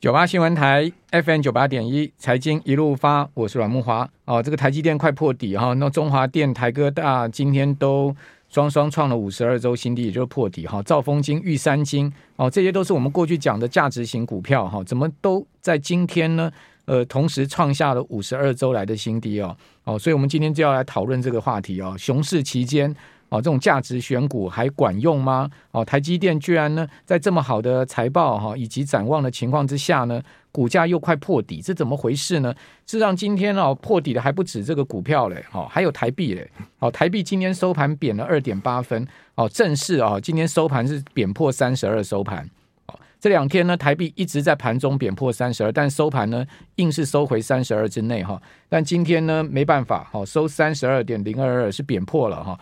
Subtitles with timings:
[0.00, 4.08] 九八新闻台 FM 九八点一，财经一路发，我是阮木华。
[4.26, 8.14] 哦，这个台积电快破底哈，那中华电、台哥大今天都
[8.48, 10.80] 双双创了五十二周新低，也就是破底哈。
[10.84, 16.48] 兆丰金、玉山金哦，这些都是我们过去讲的价值型股票哈，怎么都在今天呢？
[16.84, 19.56] 呃，同时创下了五十二周来的新低哦。
[19.82, 21.96] 哦，所以我们今天就要来讨论这个话题哦。
[21.98, 22.94] 熊市期间。
[23.30, 25.50] 哦，这种价值选股还管用吗？
[25.70, 32.54] 哦，台积电居然呢，在这么好的财报哈以及展望的情况之下呢，股价又快破底，这怎么回事呢？
[32.86, 36.50] 事实上，今天哦破底的还不止这个股票嘞，哦，还有台币嘞。
[36.78, 42.48] 哦，台币今天收盘贬了二点八分，哦，正式啊，今天收盘是贬破三十二收盘。
[42.86, 48.40] 哦，这两天呢，台币一直在盘中贬破三十二，但收盘呢，硬是收回三十二之内哈。
[48.70, 52.58] 但今天呢，没办法，好收三十二点零二二是贬破了哈。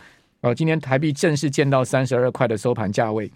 [0.47, 3.29] 哦，今天台币正式见到三十二块的收盘价位，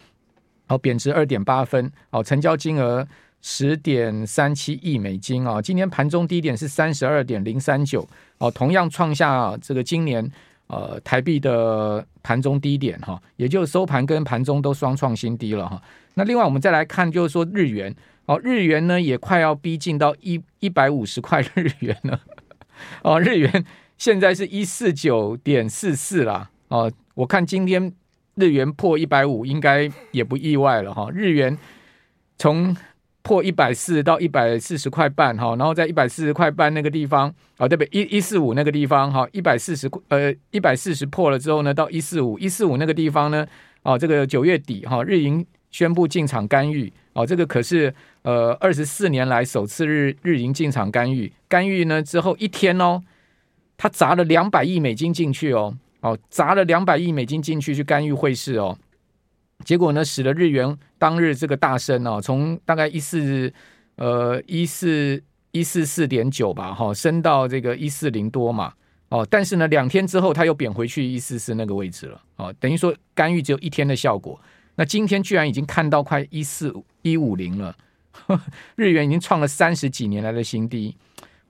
[0.69, 3.05] 哦，贬值二点八分，哦，成交金额
[3.43, 10.25] 十点三七亿美金啊，今天盘中低点是三十二点零三九，哦，同样创下这个今年
[10.69, 15.83] 呃台币的盘中低点哈，也就收盘跟盘中都双创新低了哈。
[16.15, 17.93] 那另外我们再来看，就是说日元，
[18.27, 22.21] 哦，日元呢也快要逼近到一一百五十块日元了，
[23.03, 23.65] 哦，日元
[23.99, 26.51] 现在是一四九点四四啦。
[26.71, 27.93] 哦，我看今天
[28.37, 31.11] 日元破一百五，应该也不意外了哈。
[31.13, 31.57] 日元
[32.39, 32.75] 从
[33.23, 37.89] 破一百四到一百四十块半哈，然后在一百四十块半那个地方，哦，对不对？
[37.93, 43.45] 一一四五那个地方哈，一百四十呃一百四十破了之后呢，到一四五一四五那个地方呢，
[43.83, 53.03] 哦，这个九月底哈，日银宣布进场干预，哦，这个可是呃二十四年来首次日日银进场干预，干预呢之后一天哦，
[53.77, 55.77] 他砸了两百亿美金进去哦。
[56.01, 58.77] 哦，砸了两百亿美金进去去干预汇市哦，
[59.65, 63.53] 结果呢，使得日元当日这个大升哦，从大概一四
[63.97, 68.73] 呃一四一四四点九吧，哈，升到这个一四零多嘛，
[69.11, 74.41] 哦，但是呢，两天之后它又贬回去一四四那个位置了，哦，等于说干预只有一天的效果，
[74.77, 77.77] 那今天居然已经看到快一四一五零了，
[78.77, 80.97] 日元已经创了三十几年来的新低。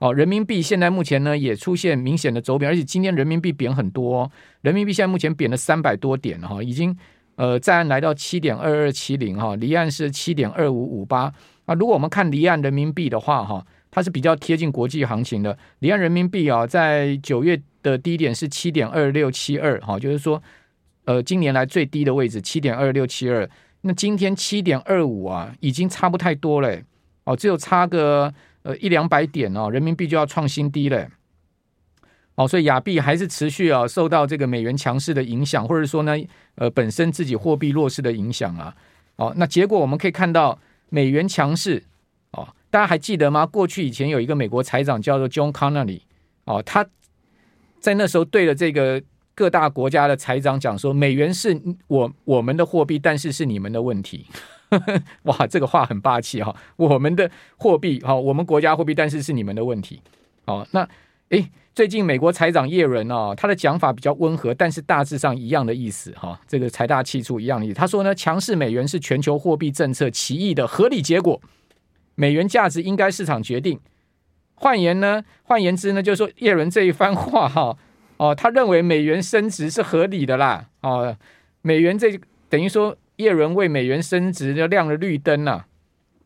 [0.01, 4.31] 哦，人民币现在目前呢也出现明显的走贬，而且今天人民币贬很多，哦，
[4.61, 6.97] 人民币现在目前贬了三百多点哈，已经
[7.35, 11.31] 呃在岸来到七点二二七零哈，离岸是七点二五五八
[11.65, 11.75] 啊。
[11.75, 15.55] 如果我们看离岸人民币的话哈，它是比较贴近国际行情的。
[15.79, 20.41] 离岸人民币啊，在九月的低点是七点二六七二哈，就是说
[21.05, 23.47] 呃今年来最低的位置七点二六七二，
[23.81, 26.75] 那今天七点二五啊，已经差不太多了
[27.25, 28.33] 哦，只有差个。
[28.63, 31.09] 呃，一两百点哦，人民币就要创新低了，
[32.35, 36.15] 哦，所以亚币还是持续啊受到这个美元强势的影响，或者说呢，
[36.55, 38.75] 呃，本身自己货币弱势的影响啊，
[39.15, 41.83] 哦，那结果我们可以看到美元强势，
[42.31, 43.45] 哦，大家还记得吗？
[43.45, 46.01] 过去以前有一个美国财长叫做 John Connally，
[46.45, 46.85] 哦，他
[47.79, 49.01] 在那时候对着这个
[49.33, 54.27] 各大国家的财长讲说，美元是我我们的货币，但是是你们的问题。
[55.23, 56.55] 哇，这个话很霸气哈！
[56.77, 60.01] 我们的货币哈，我们国家货币，但是是你们的问题。
[60.45, 60.87] 哦，那
[61.29, 66.39] 诶，最近美国财长耶伦哦，他的讲法比较温和，但是大致上一样的意思哈。
[66.47, 67.75] 这个财大气粗一样的意思。
[67.75, 71.41] 他说呢，强势美元是全球货币政策歧义的合理结果，
[72.15, 73.79] 美元价值应该市场决定。
[74.55, 77.77] 换言呢，换言之呢，就是说耶伦这一番话哈，
[78.17, 80.67] 哦，他认为美元升值是合理的啦。
[80.81, 81.17] 哦，
[81.61, 82.17] 美元这
[82.47, 82.95] 等于说。
[83.21, 85.51] 叶伦为美元升值就亮了绿灯呐、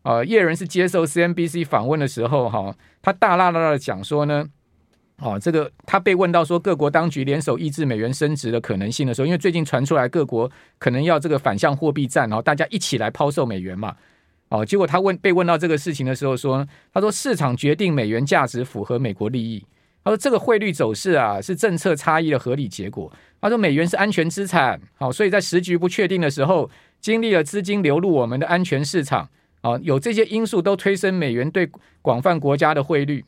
[0.04, 0.14] 啊！
[0.14, 4.48] 啊，叶伦是接受 CNBC 访问的时候，哈，他大剌剌的讲说呢，
[5.18, 13.96] 哦，这个他被问到说各国当局联手抑制美元升值的可能性的时候，因为最近传出来各国可能要这个反向货币战，然后大家一起来抛售美元嘛，
[14.50, 19.66] 哦，结果他问被问到这个事情的时候说，他说市场决定美元价值符合美国利益，
[20.06, 23.12] 他说这个汇率走势啊是政策差异的合理结果。
[23.42, 26.68] 他说：“美元是安全资产，好，所以在时局不确定的时候，
[27.00, 29.30] 经历了资金流入我们的安全市场，
[29.62, 31.70] 啊，有这些因素都推升美元对
[32.02, 33.24] 广泛国家的汇率。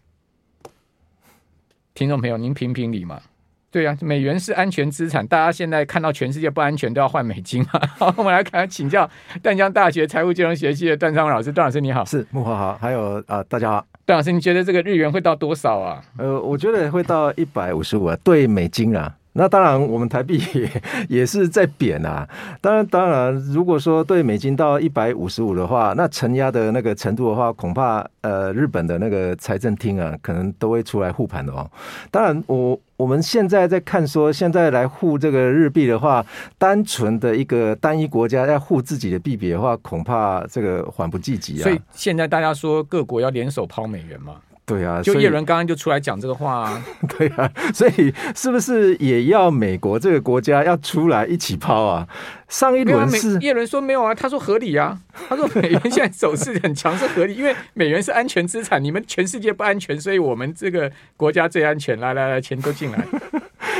[1.94, 3.22] 听众朋友，您评评理嘛？
[3.70, 7.80] 对啊，美元是安全资产，大家现在看到全世界不安全都要换美金嘛。
[7.98, 9.08] 好， 我们来看请教
[9.44, 16.02] 淡江大学财务金融学系的段昌老师，段老师你好，是木华好，还有啊、呃，大家好，段老师，你觉得这个日元会到多少啊？
[16.18, 20.42] 呃，我觉得会到一百五十五啊，对美金啊。”那当然，我们台币
[21.08, 22.28] 也是在贬啊。
[22.60, 31.70] 当然，当然，如果说对美金到一百五十五的话，那承压的那个程度的话，恐怕呃，日本的那个财政厅啊，可能都会出来护盘的哦。
[32.10, 36.26] 当然，我我们现在在看说，现在来护这个日币的话，
[36.58, 41.64] 单纯的一个单一国家要护自己的币别的话，恐怕这个缓不济急啊。
[41.64, 44.36] 所以现在大家说各国要联手抛美元嘛？
[44.68, 46.84] 对啊，就叶伦刚刚就出来讲这个话啊。
[47.18, 52.06] 对啊，所以是不是也要美国这个国家要出来一起抛啊？
[52.50, 55.00] 上一轮是叶伦说没有啊，他说合理啊，
[55.30, 61.98] 他说美元现在走势很强是合理，因为美元是安全资产，你们全世界不安全，所以我们这个国家最安全。
[61.98, 63.00] 来来来，钱都进来。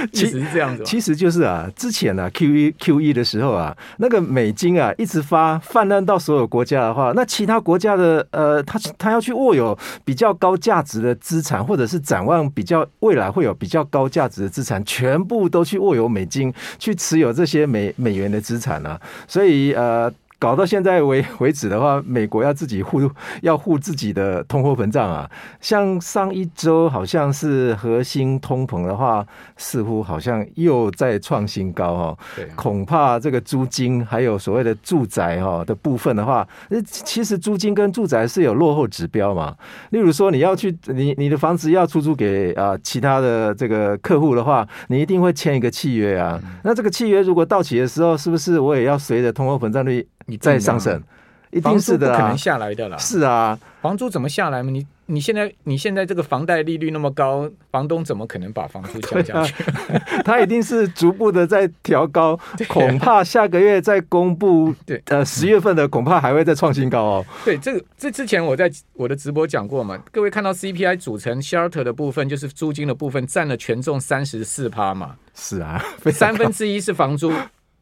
[0.14, 20.12] 其实是这样子，其实就是啊，之前啊 QE QE 的时候啊，那个美金啊一直发泛滥到所有国家的话，那其他国家的呃，他他要去握有比较高价值的资产，或者是展望比较未来会有比较高价值的资产，全部都去握有美金，去持有这些美美元的资产啊，所以呃。
[20.40, 23.02] 搞到现在为 为止的话，美国要自己护
[23.42, 25.30] 要护自己的通货膨胀啊。
[25.60, 29.26] 像上一周好像是核心通膨的话，
[29.58, 32.18] 似乎好像又在创新高哦。
[32.36, 36.48] 对，恐怕这个租金还有所谓的住宅哈的部分的话，
[36.86, 39.56] 其实租金跟住宅是有落后指标嘛。
[39.90, 46.40] 例如说你要去你你的房子要出租给啊其他的这个客户的话，你一定会签一个契约啊。
[46.64, 50.08] 那这个契约如果到期的时候，是不是我也要随着通货膨胀率？
[50.28, 51.02] 你再上升，
[51.50, 52.98] 一定是的，不可能下来的啦。
[52.98, 54.70] 是啊，房租怎么下来嘛？
[54.70, 59.64] 你你现在你现在这个房贷利率那么高，房东怎么可能把房租降下去？
[60.26, 62.38] 他一定是逐步的在调高，
[62.68, 67.26] 恐怕下个月再公布，对，呃，十月份的恐怕还会再创新高哦。
[67.46, 75.16] 对，这个这之前我在我的直播讲过嘛，各位看到 CPI 组成 shelter 的部分，就是租金的部分占了权重三十四趴嘛。
[75.34, 75.82] 是啊，
[76.12, 77.32] 三分之一是房租。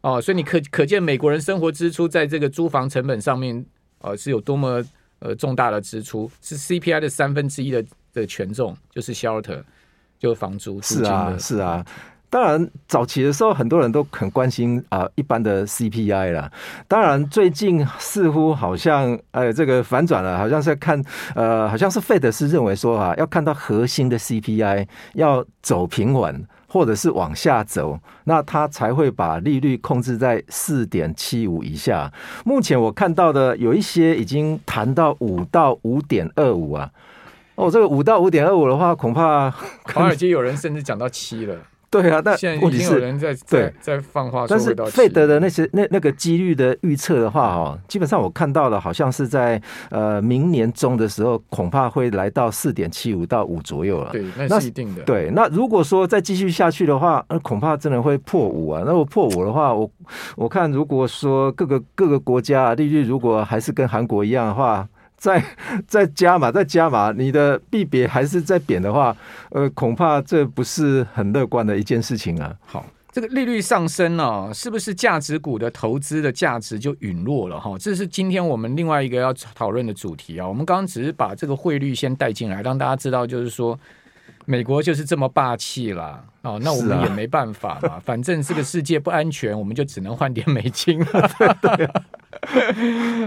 [0.06, 3.66] 哦，所以你可可见美国人生活支出在这个租房成本上面，
[4.02, 4.80] 呃，是有多么
[5.18, 9.64] 呃重大的支出，是 CPI 的三分之一的的权重，就是 shelter，
[10.20, 10.80] 就是房租。
[10.84, 11.84] 是啊，是啊。
[12.30, 16.52] 当然，早期的时候很多人都很关心啊、一般的 CPI 啦。
[16.88, 21.04] 当然，最近似乎好像呃这个反转了，好像是看
[21.34, 26.46] 呃，好像是 Fed 是认为说啊，要看到核心的 CPI 要走平稳。
[26.68, 32.12] 或者是往下走，那他才会把利率控制在四点七五以下。
[32.44, 36.92] 目前我看到的有一些已经谈到五到五点二五啊。
[37.56, 39.50] 哦，这个五到五点二五的话，恐怕
[39.94, 41.56] 华尔街有人甚至讲到七了。
[41.90, 54.12] 对啊，但现在已经有人在在在放话说，但是费德的那些那那个几率的预测的话，哦，基本上我看到了好像是在呃明年中的时候，恐怕会来到四点七五到五左右了。
[54.12, 55.04] 对，那是一定的。
[55.04, 58.84] 对，那如果说再继续下去的话，那恐怕真的会破五啊。
[58.86, 59.90] 那我破五的话，我
[60.36, 64.88] 我看如果说各个各个国家利率如果还是跟韩国一样的话。
[65.18, 65.44] 再
[65.88, 69.16] 再 加码，再加码，你的币别还是在贬的话，
[69.50, 72.56] 呃，恐怕这不是很乐观的一件事情啊。
[72.66, 77.60] 好，这个利率上升呢，是不是价值股的投资的价值就陨落了？
[77.60, 80.48] 哈，这是今天我们另外一个要讨论的主题啊。
[80.48, 83.80] 我们刚刚只是把这个汇率先带进来，让大家知道，就是说
[84.46, 86.24] 美国就是这么霸气啦。
[86.46, 91.30] 哦，那我们也没办法嘛，反正这个世界不安全，我们就只能换点美金了。
[91.62, 92.02] 对啊。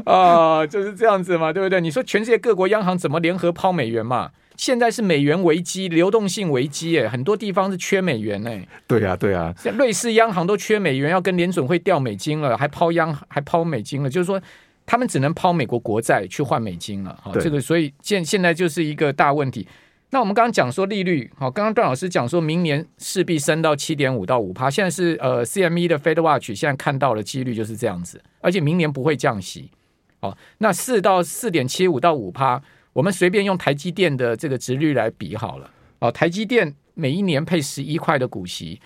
[0.05, 1.81] 啊，就是这样子嘛，对不对？
[1.81, 4.31] 你说全世界各国央行怎么联合抛美元嘛？
[4.57, 14.41] 现在是美元危机，流动性危机，哎，很多地方是缺美元，哎，对呀，对呀，像瑞士央行都缺美元，要跟联准会调美金了，还抛央还抛美金了，就是说
[14.85, 17.17] 他们只能抛美国国债去换美金了。
[17.23, 19.67] 好，这个所以现现在就是一个大问题。
[20.11, 29.71] 那我们刚刚讲说利率，好，刚刚段老师讲说明年势必升到七点五到五趴，现在是呃 CME 的 Fed Watch 现在看到的几率就是这样子，而且明年不会降息，
[30.21, 32.63] 好，那四到四点七五到五趴，
[32.95, 38.81] 我们随便用台积电的这个值率来比好了，哦，台积电每一年配十一块的股息，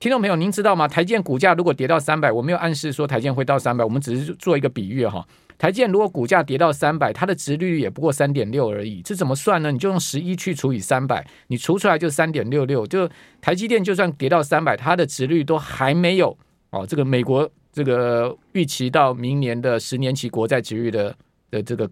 [0.00, 0.86] 听众朋友您知道吗？
[0.86, 5.26] 台建股价如果跌到三百，我没有暗示说台建会到三百，我们只是做一个比喻哈。
[5.58, 9.72] 台建如果股价跌到三百，它的殖利率也不过三点六而已，这怎么算呢？
[9.72, 12.86] 你就用十一去除以三百，你除出来就三点六六。
[12.86, 16.36] 就台积电就算跌到三百，它的值率都还没有
[16.70, 21.12] 哦，这个美国这个预期到明年的十年期国债值率的
[21.50, 21.90] 的这个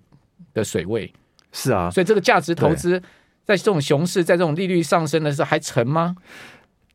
[0.55, 1.13] 的水位。
[1.51, 3.03] 是啊，所以这个价值投资
[3.45, 6.15] 在这种熊市，在这种利率上升的时候还成吗？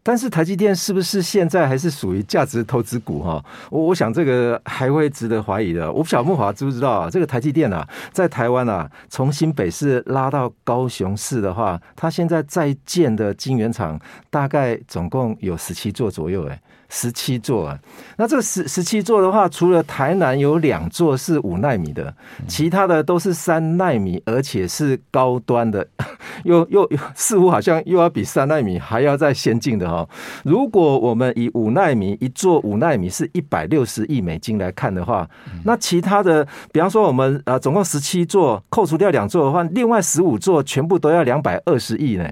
[0.03, 3.43] 但是台积电是不是现在还是属于价值投资股哈？
[3.69, 5.91] 我我想这个还会值得怀疑的。
[5.91, 7.09] 我不晓得慕华知不知道啊？
[7.09, 17.79] 这个台积电啊，在台湾啊，从新北市拉到高雄市的话，它现在在建的晶圆厂大概总共有十七座左右，哎，十七座啊。
[18.17, 22.11] 那这十十七座的话，除了台南有两座是五纳米的，
[22.47, 25.87] 其他的都是三纳米，而且是高端的，
[26.43, 30.07] 又又似乎好像又要比三纳米还要再先进的哈。
[30.43, 35.27] 如果我们以五纳米一座五纳米是一百六十亿美金来看的话，
[35.65, 42.29] 那其他的，比方说我们呃总共十七座，扣除掉两座的话，另外十五座全部都要两百二十亿呢。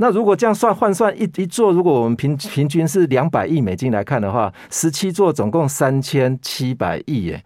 [0.00, 7.42] 那如果这样算换算一一座，如果我们平平均是两百亿美金来看的话，十七座总共三千七百亿耶。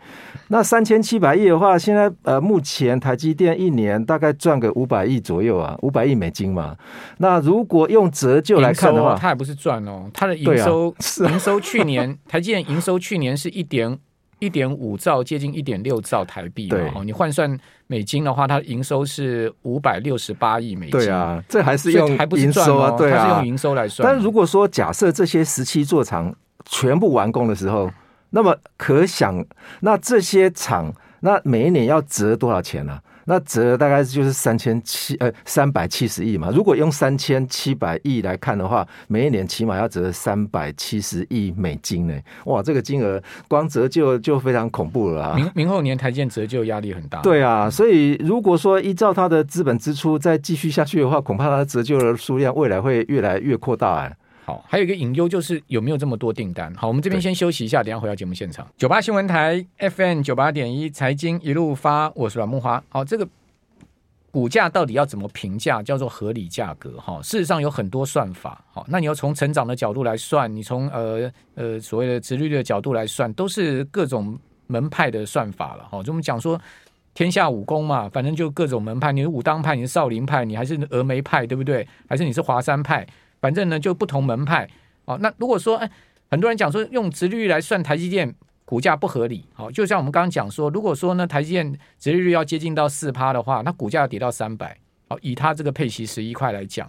[0.53, 6.77] 那三千七百亿的话，现在呃目前台积电一年大概赚个五百亿左右啊，五百亿美金嘛。
[7.17, 13.99] 那如果用折旧来看的话，它也不是赚哦，它的营收、啊是啊、营收去年 台积电营收去年是一点。
[14.43, 16.69] 一点五兆，接近一点六兆台币。
[16.97, 17.57] 哦，你换算
[17.87, 20.99] 美金的话，它营收是五百六十八亿美金。
[20.99, 24.05] 对啊，这还是用营收啊，对啊，它是用营收来算。
[24.05, 27.89] 但如果说假设这些十七座厂全部完工的时候，
[28.33, 29.45] 那么可想，
[29.81, 33.03] 那这些厂那每一年要折多少钱呢、啊？
[33.25, 36.51] 那折大概就是三千七呃三百七十亿嘛。
[36.53, 42.19] 如果用三千七百亿来看的话，每一年起码要折三百七十亿美金呢。
[42.47, 45.37] 哇，这个金额光折旧就非常恐怖了啊！
[45.37, 47.21] 明明后年台建折旧压力很大。
[47.21, 54.17] 对啊，所以如果说依照它的资本支出再继续下去的话，恐怕它的折旧的数量未来会越来越扩大哎。
[54.45, 56.75] 好，还有一个隐忧就是有没有这么多订单？
[56.75, 58.67] 好，我们这边先休息一下，等下回到节目现场。
[58.77, 62.81] 九八新闻台 FM 九八点一财经一路发，我是阮慕驊。
[62.89, 63.29] 好，这个
[64.33, 65.81] 股价到底要怎么评价？
[65.81, 66.99] 叫做合理价格？
[66.99, 68.65] 哈，事实上有很多算法。
[68.73, 75.87] 好，那你要从成长的角度来算，你从呃呃所谓的殖利率的角度来算，都是各种门派的算法了。
[75.89, 76.61] 好，就我们讲说
[77.15, 81.87] 天下武功嘛，反正就各种门派，你是武当派，你是少林派，你还是峨眉派，对不对？
[82.09, 83.07] 还是你是华山派？
[83.43, 84.67] 反正呢，就不同门派
[85.05, 85.19] 哦。
[85.21, 85.91] 那如果说，哎，
[86.31, 88.33] 很多人讲说用直利率来算台积电
[88.65, 96.89] 股价不合理，好，就像我们刚刚讲说，如果说呢，台积电直利率要接近到四趴的话，那股价要跌到三百，好，以它这个配息十一块来讲，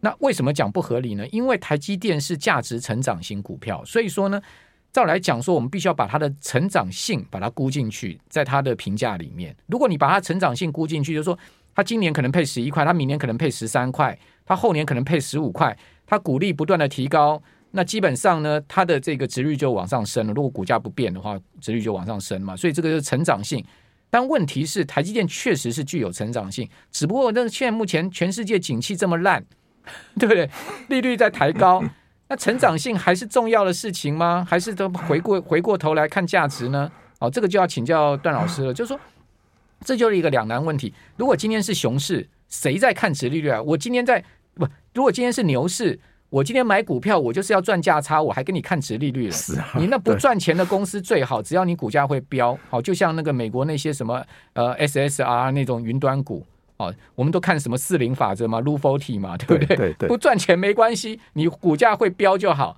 [0.00, 1.26] 那为什么讲不合理呢？
[1.28, 4.40] 因为台积电是价值成长型股票，所以说呢，
[4.92, 9.56] 照来讲说，我们必须要把它的成长性把它估进去，在它的评价里面。
[9.66, 11.36] 如果你把它成长性估进去，就是说
[11.74, 14.16] 它今年可能配十一块，它明年可能配十三块。
[14.46, 15.76] 它后年可能配十五块，
[16.06, 20.32] 它股利不断的提高，那基本上呢，它的这个值率就往上升了。
[20.32, 22.56] 如果股价不变的话，值率就往上升嘛。
[22.56, 23.62] 所以这个就是成长性。
[24.08, 29.44] 但问题是，台积电确实是具有成长性，只不过那现在目前全世界景气这么烂，
[30.16, 30.48] 对不对？
[30.88, 31.82] 利率在抬高，
[32.28, 34.46] 那成长性还是重要的事情吗？
[34.48, 36.90] 还是都回过回过头来看价值呢？
[37.18, 38.72] 哦，这个就要请教段老师了。
[38.72, 39.00] 就是说，
[39.84, 40.94] 这就是一个两难问题。
[41.16, 43.60] 如果今天是熊市，谁在看值利率啊？
[43.60, 44.24] 我今天在。
[44.96, 46.00] 不，如果今天是牛市，
[46.30, 49.32] 我今天买股票，我就是要赚价差，我还给你看值利率了。
[49.32, 54.24] 是啊，你那不赚钱的公司最好，只要你股价会飙，好，就像那个美国那些什么
[54.54, 56.44] 呃 SSR 那种云端股，
[56.78, 59.76] 哦，我们都看什么四零法则嘛，Rule Forty 嘛，对不对？
[59.76, 62.76] 对对对，不赚钱没关系，你股价会飙就好。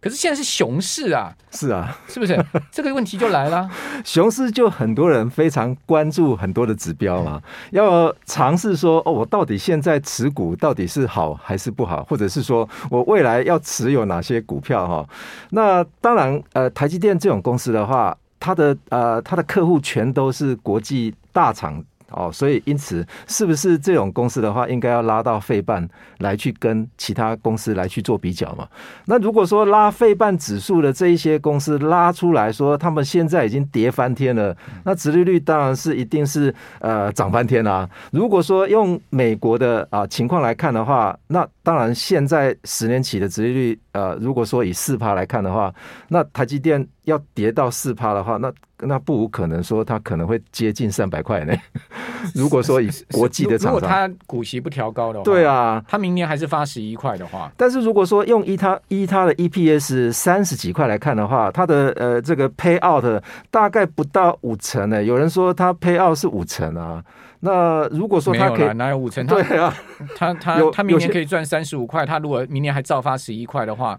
[0.00, 2.42] 可是现在是熊市啊，是啊，是不是？
[2.72, 3.68] 这个问题就来了。
[4.04, 15.06] 熊市就很多人非常关注很多的指标嘛，要尝试说哦，我到底现在持股到底是好还是不好，或者是说我未来要持有哪些股票哈？
[15.50, 21.84] 那当然，呃，台积电这种公司的话，它的呃，它的客户全都是国际大厂。
[22.10, 25.88] 哦，所以因此，是不是这种公司的话，应该要拉到费半
[26.18, 28.68] 来去跟其他公司来去做比较嘛？
[29.06, 37.88] 那如果说拉费半指数的这一些公司拉出来说，他们现在已经跌翻天了，那殖利率当然是一定是呃涨翻天啦。
[38.12, 45.72] 如果说用美国的啊情况来看的话，那当然现在十年期的殖利率呃，如果说以四趴来看的话，
[46.08, 51.52] 那台积电要跌到四趴的话，那那不无可能说它可能会接近三百块呢。
[52.34, 65.02] 如果说以国际的厂商，如果他股息不调高的话，对啊，他明年还是发十一块的话，但是如果说用依他依他的 EPS 三十几块来看的话，他的呃这个 payout 大概不到五成呢。
[65.02, 67.02] 有人说他 payout 是五成啊，
[67.40, 69.26] 那如果说他可以哪有五成？
[69.26, 69.74] 对啊，
[70.16, 73.98] 他他他明年可以赚三十五块，他如果明年还照发十一块的话。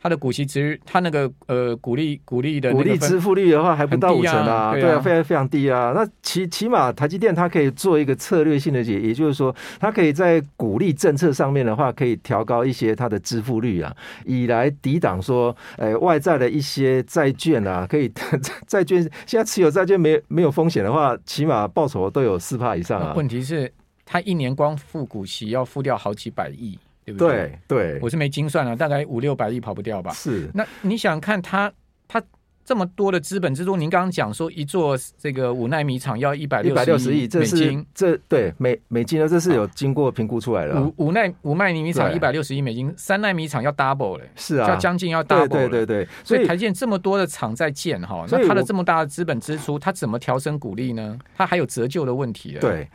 [0.00, 5.92] 它的股息值，它那个呃股利股利的股利支付率的话，还不到五成啊，对啊，非常非常低啊。
[5.92, 13.92] 那起起码台积电它可以做一个策略性的解，也就是说，它可以在股利政策上面的话，可以调高一些它的支付率啊，
[14.24, 18.08] 以来抵挡说，呃，外在的一些债券啊，可以
[18.68, 23.14] 债券现在持有债券没没有风险的话，起码报酬都有四帕以上啊。
[23.16, 23.72] 问题是，
[24.06, 26.78] 它一年光付股息要付掉好几百亿。
[27.08, 27.58] 对不对？
[27.66, 30.12] 对对，我是没精算了，大概五六百亿跑不掉吧。
[30.12, 31.72] 是，那你想看它
[32.06, 32.22] 它。
[32.68, 40.78] 这么多的资本支出，您刚刚讲说一座这个五奈米厂要一百六十亿美金，这对美美金呢，这是有经过评估出来的。
[40.78, 45.48] 五五奈五奈米厂一百六十亿美金，三奈米厂要 double 嘞，是啊，要将近要 double。
[45.48, 51.18] 对对对，所以台积电这么多的厂在建哈，那它的这么大的资本支出，它怎么调升股利呢？
[51.38, 52.58] 它还有折旧的问题。
[52.60, 52.86] 对，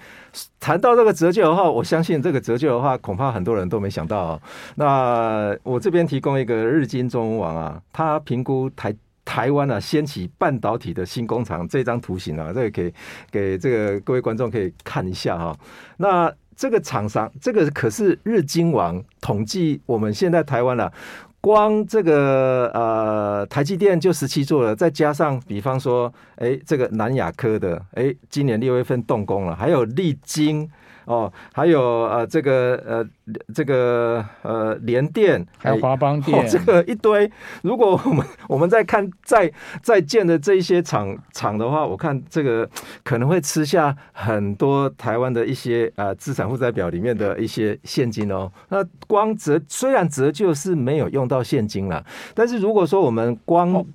[0.60, 4.40] 谈到这个折旧的话，我相信这个折旧的话，恐怕很多人都没想到。
[4.76, 8.96] 那我这边提供一个日经中文网啊，它评估台。
[9.34, 12.94] 台湾啊，掀起半导体的新工厂，这张图形啊，这个可以
[13.32, 15.58] 给这个各位观众可以看一下哈。
[15.98, 20.94] 那这个厂商，这个可是日经网统计，我们现在台湾啊，
[21.42, 30.70] 光这个呃台积电就十七座了，再加上比方说，哎，这个南亚科的，哎，今年六月份动工了，还有力晶。
[31.06, 33.06] 哦，还有呃，这个呃，
[33.54, 37.30] 这个呃，联电，还有华邦电，哦，这个一堆。
[37.62, 42.70] 如果我们 我们在看在在建的这一些厂厂的话，我看这个
[43.04, 48.52] 可能会吃下很多台湾的一些呃资产负债表里面的一些现金哦。
[48.70, 53.86] 那光折虽然折旧是没有用到现金了，但是如果说我们光，哦，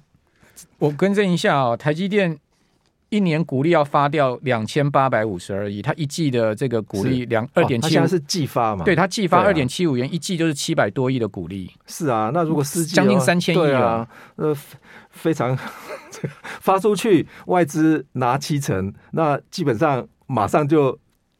[0.78, 2.38] 我更正一下哦，台积电。
[3.10, 8.84] 一年股利要发掉两千八百五十二亿，他一季的这个股利两二点七，现在是季发嘛？
[8.84, 11.70] 对，他季发二点七五元，一季就是七百多亿的股利。
[11.86, 14.54] 是啊，那如果四季将近三千亿啊，呃，
[15.10, 15.58] 非常
[16.60, 20.98] 发出去，外资拿七成，那基本上马上就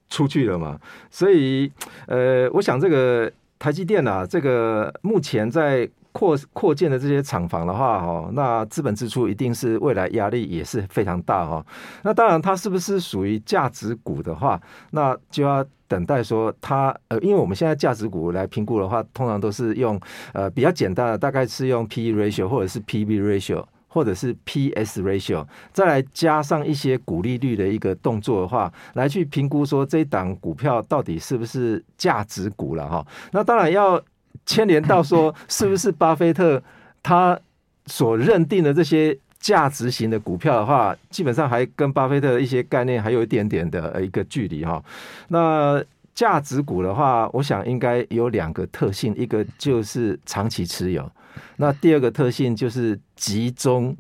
[0.09, 0.81] 出去了嘛。
[1.11, 1.71] 所以，
[2.07, 5.89] 呃，我想这个台积电啊，这个目前在。
[6.19, 11.65] 扩扩建的这些厂房的话，哦，那资本支出一定是未来压力也是非常大哈。
[12.03, 14.61] 那当然，它是不是属于价值股的话，
[14.91, 20.01] 那就要等待说它呃，因为我们现在价值股来评估的话，通常都是用
[20.33, 33.07] 呃比较简单的，大概是用 P/E ratio 或者是 P/B ratio 或者是 P/S ratio，再来加上一些股利率的一个动作的话，来去评估说这一档股票到底是不是价值股了哈。
[33.31, 34.03] 那当然要。
[34.47, 36.63] 牵连到说，是不是巴菲特
[37.03, 37.39] 他
[37.87, 44.83] 所认定的这些价值型的股票的话，基本上还跟巴菲特的一些概念还有一点点的一个距离哈。
[45.29, 45.83] 那
[46.15, 51.11] 价值股的话，我想应该有两个特性，一个就是长期持有，
[51.57, 53.97] 那第二个特性就是集中。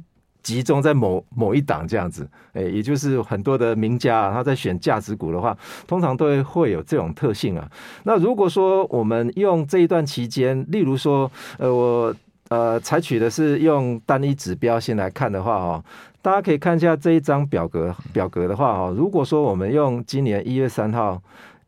[0.48, 5.54] 集中在某某一档这样子，哎，也就是很多的名家啊，他在选价值股的话，
[5.86, 7.70] 通常都会会有这种特性啊。
[8.04, 12.14] 那如果说我们用这一段期间，例如说，呃，我
[12.48, 15.84] 呃采取的是用单一指标先来看的话哦，
[16.22, 21.20] 大家可以看一下这一张表格表格的话哦，如果说我们用今年一月三号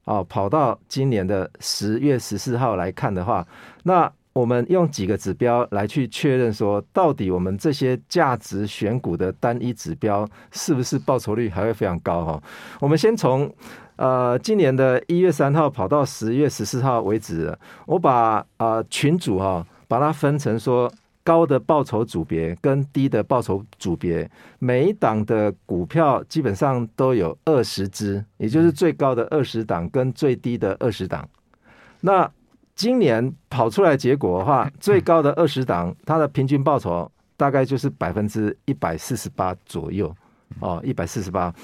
[0.06, 3.46] 哦跑到今年的十月十四号来看的话，
[3.82, 12.42] 那我们用几个指标来去确认说，到底我们这些价值选股的单一指标是不是报酬率还会非常高哈？
[12.80, 13.52] 我们先从
[13.96, 17.52] 呃今年的一月三号跑到十月十四号为止，
[17.86, 20.88] 我把呃群组哈把它分成说
[21.24, 31.28] 高的报酬组别跟低的报酬组别，每一档的股票基本上都有二十只，也就是最高的二十档跟最低的二十档，
[32.00, 32.30] 那。
[32.80, 40.10] 今年跑出来结果的话，最高的二十档，它的平均报酬大概就是百分之一百四十八左右
[40.60, 41.54] 哦，一百四十八。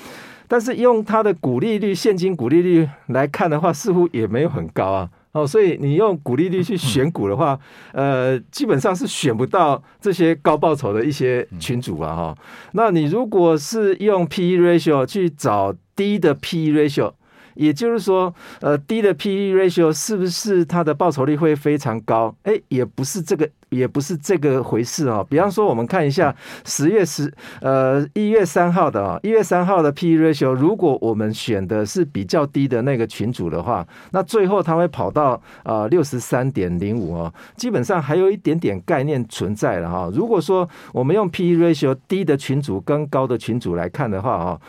[0.47, 5.09] 但是用它的股利率、现金股利率来看的话，似乎也没有很高啊。
[5.33, 7.59] 哦，所以你用股利率去选股的话，
[7.93, 12.15] 呃，基本上是选不到这些高报酬的一些群主啊。
[12.15, 12.39] 哈，
[12.73, 17.15] 那你如果是用 P/E ratio 去找低的 P/E ratio。
[17.57, 22.35] 也就是说，呃，低的 P/E ratio 是不是它的报酬率会非常高？
[22.43, 25.27] 哎，也不是这个，也不是这个回事哦。
[25.29, 40.11] 比方说，我们看一下十月十，呃，一月三号的啊，一月三号的 P/E ratio，如果我们选的是比较低的那个群组的话，那最后它会跑到啊六十三点零五哦，基本上还有一点点概念存在了哈。
[40.13, 44.61] 如果说我们用 P/E ratio 低的群组跟高的群组来看的话哦，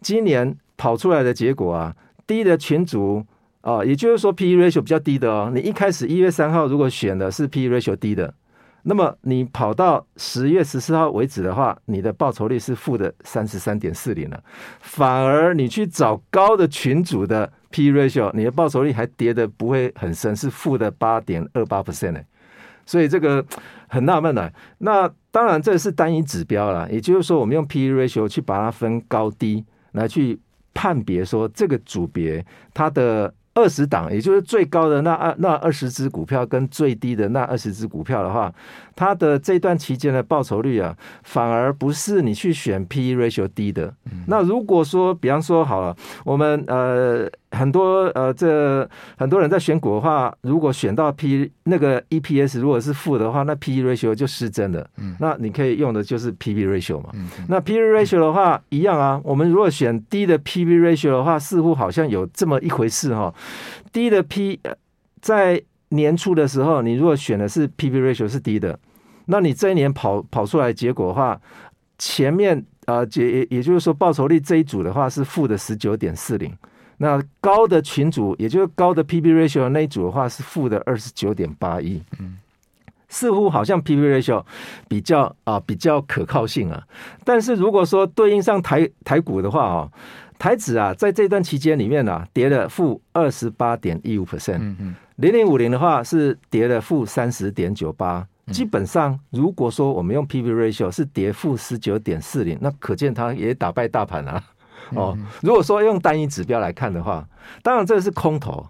[0.00, 1.94] 今年跑出来的结果啊。
[2.26, 3.24] 低的群组
[3.60, 5.50] 啊，也就是说 P/E ratio 比较低的哦。
[5.54, 8.34] 你一开始一月三号如果选的是 P/E ratio 低的，
[8.82, 14.38] 那么你跑到十月十四号为止的话，你的报酬率是负的三十三点四零了。
[14.80, 22.20] 反而你去找高的群组的 P/E ratio，你的报酬率还跌的不会很深，是负的八点二八 percent 呢。
[22.84, 23.42] 所以这个
[23.88, 24.52] 很纳闷的。
[24.76, 30.38] 那当然这是单一指标了，也就是说我们用 P/E ratio 去把它分高低来去。
[30.74, 38.52] 判别说这个组别它的二十档，也就是最高的那二那二十只股票跟最低的那二十只股票的话，
[38.96, 43.94] 它的这段期间的报酬率啊，反而不是你去选 P/E ratio 低的。
[44.26, 54.86] 那如果说，比方说好了，我们呃很多呃这很多人在选股的话，如果选到 P 那个 EPS 如果是负的话，那 P/E ratio 就失真了。
[55.20, 57.10] 那你可以用的就是 P/B ratio 嘛。
[57.14, 63.32] 嗯那 P/B ratio 的话一样啊，我们如果选低的 P/B ratio 的话，似乎好像有这么一回事哈。
[63.92, 64.60] 低的 P
[65.22, 68.78] 在年初的时候，你如果选的是 P/B ratio 是低的，
[69.26, 71.40] 那你这一年跑跑出来结果的话，
[71.98, 76.52] 前面啊也也就是说报酬率这一组的话是负的十九点四零，
[76.96, 82.38] 那高的群组也就是高的 P/B ratio 那一组的话是负的二十九点八一，嗯，
[83.08, 84.44] 似乎好像 P/B ratio
[84.88, 86.82] 比较啊比较可靠性啊，
[87.24, 89.90] 但是如果说对应上台台股的话啊。
[90.36, 98.26] 台指啊，在这段期间里面啊，跌了负二十八点一五 percent，嗯嗯零零五零的话是跌了负三十点九八。
[98.50, 104.42] 基本上，如果说我们用 P/B ratio 是跌负十九点四零，那可见它也打败大盘啊。
[104.90, 107.26] 哦，如果说用单一指标来看的话，
[107.62, 108.66] 当然这个是空头。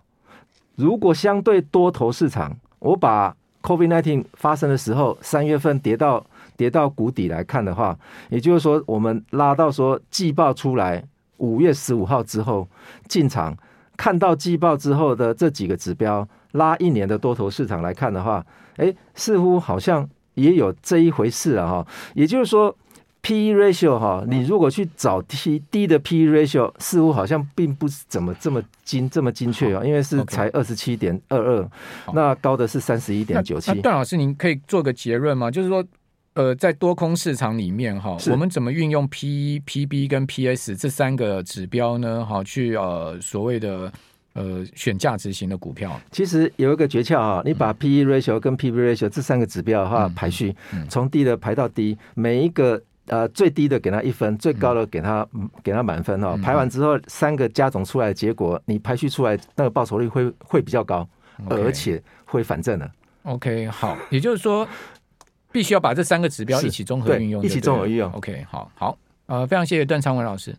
[0.76, 6.24] 如果相对多头市场，我把 COVID-19 发生的时候，三月份跌到
[6.56, 7.96] 跌到谷底来看的话，
[8.28, 11.04] 也就是说，我们拉到说季报出来。
[11.38, 12.66] 五月十五号之后
[13.08, 13.54] 进场，
[13.96, 18.42] 看到季报之后的这几个指标拉一年的多头市场来看的话，
[18.76, 21.86] 哎，似乎好像也有这一回事啊哈。
[22.14, 22.74] 也就是说
[23.24, 31.68] ，P/E ratio 哈，你如果去找低低的 P/E ratio，似乎好像并不怎么这么精这么精确哦，因为是才二十七点二二，
[32.12, 33.72] 那高的是三十一点九七。
[33.80, 35.50] 段老师，您可以做个结论吗？
[35.50, 35.84] 就是说。
[36.36, 42.26] 呃，在多空市场里面哈，我们怎么运用 P/E、P/B 跟 PS 这三个指标呢？
[42.26, 43.92] 哈，去呃所谓的
[44.32, 45.96] 呃选价值型的股票。
[46.10, 50.52] 其实有一个诀窍啊，你把 PE ratio 跟 PB ratio 这三个指标的话排序，
[50.88, 55.26] 从低的排到低，每一个呃最低的给他一分，最高的给他
[55.62, 56.38] 给他满分哦。
[56.42, 61.08] 排完之后，三个加总出来的结果，你排序出来那个报酬率会会比较高，
[61.48, 62.90] 而且会反正的。
[63.22, 64.66] OK，好，也就是说。
[65.52, 68.10] 必须要把这三个指标一起综合运用，一起综合运用。
[68.10, 70.52] OK，好好，呃，非常谢谢段昌文老师。